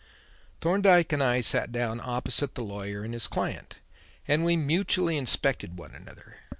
[0.61, 3.75] Thorndyke and I sat down opposite the lawyer and his client,
[4.27, 6.37] and we mutually inspected one another.